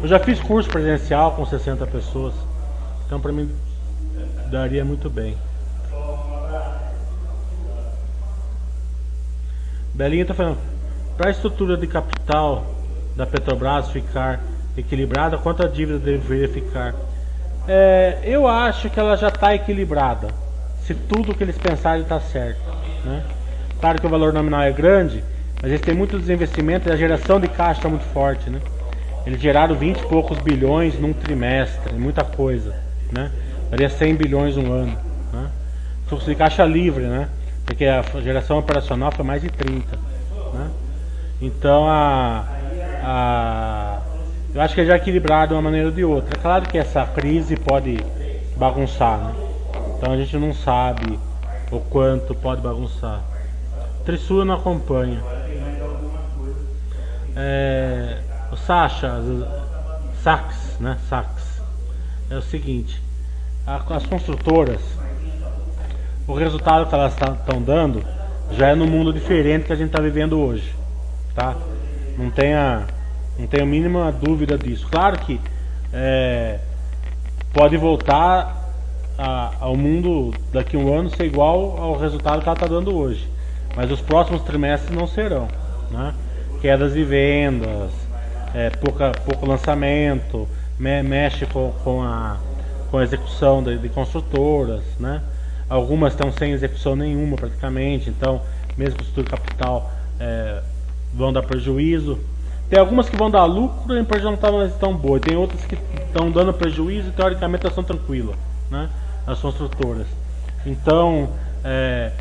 [0.00, 2.32] Eu já fiz curso presencial com 60 pessoas.
[3.04, 3.50] Então para mim
[4.48, 5.36] daria muito bem.
[9.92, 10.58] Belinha está falando,
[11.16, 12.66] para a estrutura de capital
[13.16, 14.40] da Petrobras ficar
[14.76, 16.94] equilibrada, quanto a dívida deveria ficar?
[17.66, 20.28] É, eu acho que ela já está equilibrada,
[20.82, 22.60] se tudo que eles pensarem está certo.
[23.04, 23.24] Né?
[23.80, 25.24] Claro que o valor nominal é grande,
[25.60, 28.60] mas eles têm muitos investimentos e a geração de caixa está muito forte, né?
[29.26, 32.74] Eles geraram 20 e poucos bilhões num trimestre, muita coisa,
[33.12, 33.30] né?
[33.70, 34.96] Daria 100 bilhões um ano,
[35.32, 35.50] né?
[36.06, 37.28] Fluxo de caixa livre, né?
[37.64, 39.98] Porque a geração operacional foi mais de 30,
[40.54, 40.70] né?
[41.40, 42.44] Então a,
[43.02, 43.98] a
[44.54, 46.38] eu acho que é já equilibrado de uma maneira ou de outra.
[46.38, 47.98] É claro que essa crise pode
[48.56, 49.34] bagunçar, né?
[49.98, 51.18] Então a gente não sabe
[51.70, 53.22] o quanto pode bagunçar.
[54.06, 55.20] Trisua não acompanha.
[57.34, 58.18] É,
[58.52, 59.12] o Sasha,
[60.22, 60.96] Sachs, né?
[61.08, 61.60] Sachs,
[62.30, 63.02] é o seguinte:
[63.66, 64.80] as construtoras,
[66.24, 68.04] o resultado que elas estão dando
[68.52, 70.72] já é no mundo diferente que a gente está vivendo hoje,
[71.34, 71.56] tá?
[72.16, 72.86] Não tenha,
[73.36, 74.86] não tenha a mínima dúvida disso.
[74.88, 75.40] Claro que
[75.92, 76.60] é,
[77.52, 78.56] pode voltar
[79.18, 82.96] a, ao mundo daqui a um ano ser igual ao resultado que ela está dando
[82.96, 83.34] hoje.
[83.76, 85.48] Mas os próximos trimestres não serão.
[85.90, 86.14] Né?
[86.60, 87.90] Quedas de vendas,
[88.54, 90.48] é, pouca, pouco lançamento,
[90.78, 92.38] me, mexe com, com, a,
[92.90, 94.82] com a execução de, de construtoras.
[94.98, 95.20] Né?
[95.68, 98.40] Algumas estão sem execução nenhuma praticamente, então
[98.76, 100.62] mesmo com o estudo capital é,
[101.14, 102.18] vão dar prejuízo.
[102.68, 104.48] Tem algumas que vão dar lucro e a empresa não está
[104.80, 105.20] tão boa.
[105.20, 108.34] Tem outras que estão dando prejuízo e teoricamente elas são tranquilas.
[108.70, 108.88] Né?
[109.26, 110.06] as construtoras.
[110.64, 111.28] Então,
[111.64, 112.12] é,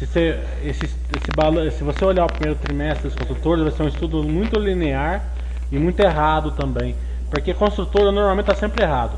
[0.00, 3.88] se, você, esse, esse se você olhar o primeiro trimestre das construtoras, vai ser um
[3.88, 5.22] estudo muito linear
[5.70, 6.96] e muito errado também.
[7.28, 9.12] Porque construtora normalmente está sempre errado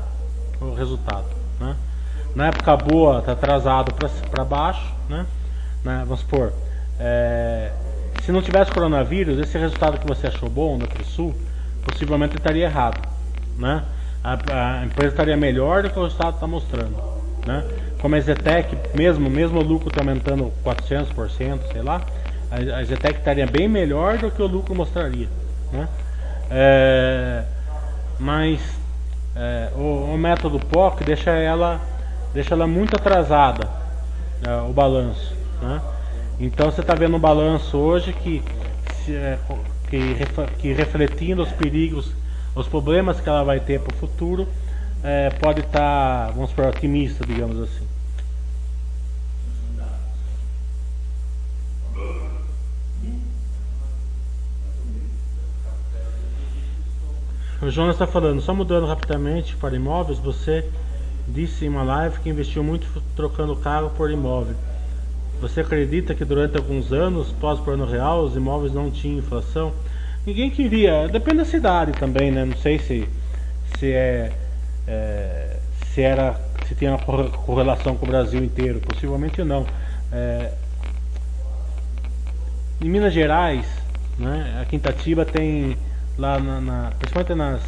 [0.59, 1.25] o resultado.
[1.57, 1.73] Né?
[2.35, 3.93] Na época boa está atrasado
[4.29, 4.93] para baixo.
[5.07, 5.25] Né?
[5.85, 6.03] né?
[6.05, 6.51] Vamos supor,
[6.99, 7.71] é,
[8.21, 11.33] se não tivesse coronavírus, esse resultado que você achou bom na Trisul,
[11.85, 12.99] possivelmente estaria errado.
[13.57, 13.83] Né?
[14.21, 17.01] A, a empresa estaria melhor do que o resultado está mostrando.
[17.47, 17.63] Né?
[18.03, 22.01] Como a Zetec, mesmo, mesmo o lucro está aumentando 400%, sei lá,
[22.51, 25.29] a, Zetec estaria bem melhor do que o lucro mostraria.
[25.71, 25.87] Né?
[26.51, 27.43] É,
[28.19, 28.59] mas
[29.37, 31.79] é, o, o, método POC deixa ela,
[32.33, 33.69] deixa ela muito atrasada,
[34.45, 35.33] é, o balanço.
[35.61, 35.81] Né?
[36.41, 38.43] Então você está vendo um balanço hoje que,
[39.07, 39.37] é,
[39.89, 40.17] que,
[40.59, 42.11] que refletindo os perigos,
[42.53, 44.45] os problemas que ela vai ter para o futuro,
[45.01, 47.92] é, pode estar, tá, vamos supor, otimista, digamos assim.
[57.63, 60.65] O Jonas está falando, só mudando rapidamente para imóveis, você
[61.27, 62.85] disse em uma live que investiu muito
[63.15, 64.55] trocando carro por imóvel.
[65.39, 69.71] Você acredita que durante alguns anos, pós-plano real, os imóveis não tinham inflação?
[70.25, 72.43] Ninguém queria, depende da cidade também, né?
[72.43, 73.07] Não sei se,
[73.79, 74.33] se é
[74.85, 75.57] é,
[75.93, 79.65] se era se tinha uma correlação com o Brasil inteiro, possivelmente não.
[80.11, 80.51] É,
[82.81, 83.65] em Minas Gerais,
[84.19, 85.77] né, a Quintatiba tem
[86.17, 87.61] lá na, na principalmente nas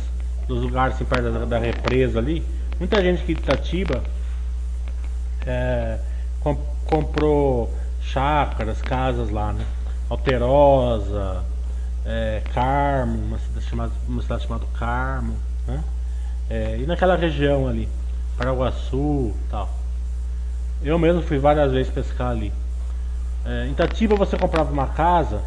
[0.47, 2.45] nos lugares assim, perto da, da, represa ali,
[2.79, 4.03] muita gente de Quintatiba
[5.45, 5.99] é,
[6.39, 9.65] comp, comprou chácaras, casas lá, né?
[10.07, 11.43] Alterosa,
[12.05, 15.35] é, Carmo, uma cidade chamada, uma cidade chamada Carmo,
[15.65, 15.83] né?
[16.47, 17.89] É, e naquela região ali,
[18.37, 19.69] Paraguaçu tal.
[20.83, 22.53] Eu mesmo fui várias vezes pescar ali.
[23.43, 25.41] É, em Itatiba você comprava uma casa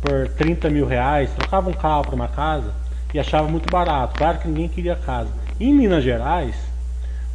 [0.00, 2.72] por 30 mil reais, trocava um carro para uma casa
[3.12, 4.16] e achava muito barato.
[4.16, 5.30] Claro que ninguém queria casa.
[5.58, 6.54] Em Minas Gerais,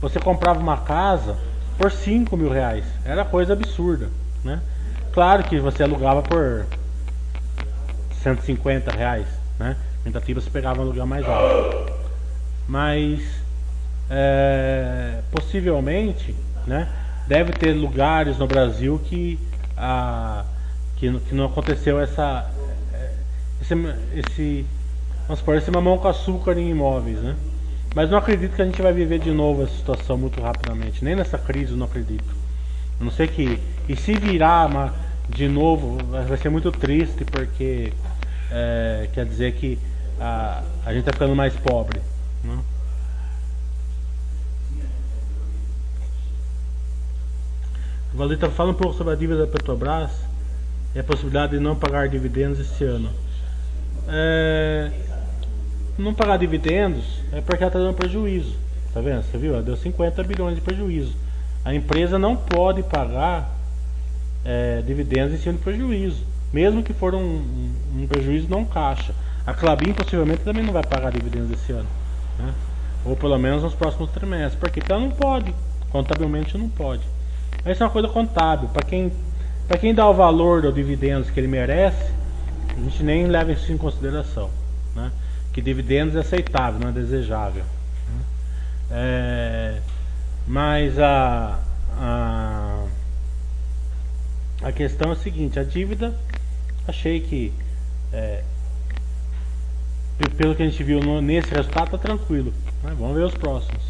[0.01, 1.37] você comprava uma casa
[1.77, 2.85] por 5 mil reais.
[3.05, 4.09] Era coisa absurda.
[4.43, 4.61] Né?
[5.11, 6.65] Claro que você alugava por
[8.21, 9.27] 150 reais.
[9.59, 9.75] Né?
[10.05, 12.03] Em Itatiba você pegava um aluguel mais alto
[12.67, 13.21] mas
[14.09, 16.35] é, possivelmente
[16.65, 16.87] né,
[17.27, 19.39] deve ter lugares no Brasil que,
[19.75, 20.45] a,
[20.97, 22.49] que, que não aconteceu essa
[23.63, 23.73] esse,
[24.13, 24.65] esse
[25.23, 27.35] vamos supor, esse mamão com açúcar em imóveis, né?
[27.95, 31.03] Mas não acredito que a gente vai viver de novo essa situação muito rapidamente.
[31.03, 32.35] Nem nessa crise eu não acredito.
[32.99, 33.59] A não sei que.
[33.87, 34.93] E se virar uma,
[35.29, 37.93] de novo, vai ser muito triste porque
[38.51, 39.79] é, quer dizer que
[40.19, 42.01] a, a gente está ficando mais pobre.
[42.43, 42.57] Né?
[48.13, 50.11] Valita, fala um pouco sobre a dívida da Petrobras
[50.95, 53.09] e a possibilidade de não pagar dividendos esse ano.
[54.07, 54.91] É,
[55.97, 58.55] não pagar dividendos é porque ela está dando prejuízo.
[58.93, 59.23] Tá vendo?
[59.23, 59.53] Você viu?
[59.53, 61.15] Ela deu 50 bilhões de prejuízo.
[61.65, 63.49] A empresa não pode pagar
[64.45, 69.13] é, dividendos em cima de prejuízo, mesmo que for um, um, um prejuízo não caixa.
[69.45, 71.87] A Clabin possivelmente também não vai pagar dividendos esse ano.
[72.37, 72.53] Né?
[73.05, 74.55] Ou pelo menos nos próximos trimestres.
[74.55, 75.53] Porque ela não pode.
[75.89, 77.01] Contabilmente não pode.
[77.65, 78.69] Isso é uma coisa contábil.
[78.69, 79.11] Para quem,
[79.81, 82.12] quem dá o valor dos dividendos que ele merece,
[82.75, 84.49] a gente nem leva isso em consideração.
[84.95, 85.11] Né?
[85.51, 87.63] Que dividendos é aceitável, não é desejável.
[87.63, 88.21] Né?
[88.91, 89.81] É,
[90.47, 91.59] mas a,
[91.97, 92.85] a,
[94.61, 96.13] a questão é a seguinte, a dívida,
[96.87, 97.53] achei que
[98.11, 98.43] é,
[100.37, 102.53] pelo que a gente viu no, nesse resultado, tá tranquilo.
[102.83, 102.95] Né?
[102.97, 103.81] Vamos ver os próximos.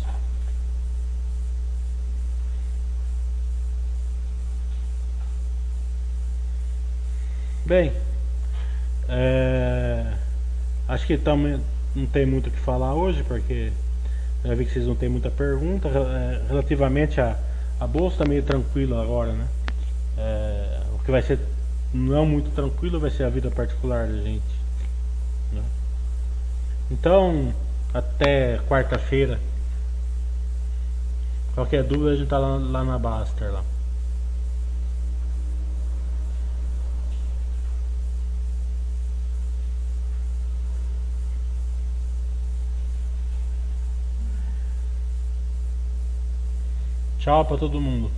[7.65, 7.93] Bem,
[9.07, 10.13] é,
[10.87, 11.59] acho que também
[11.95, 13.71] não tem muito o que falar hoje, porque
[14.43, 15.87] já vi que vocês não têm muita pergunta.
[15.87, 17.37] É, relativamente a,
[17.79, 19.47] a bolsa, está meio tranquilo agora, né?
[20.17, 21.39] É, o que vai ser
[21.93, 24.43] não muito tranquilo vai ser a vida particular da gente.
[25.51, 25.61] Né?
[26.91, 27.53] Então,
[27.93, 29.39] até quarta-feira.
[31.53, 33.63] Qualquer dúvida a gente tá lá, lá na Baster lá.
[47.24, 48.11] Tchau pra todo mundo.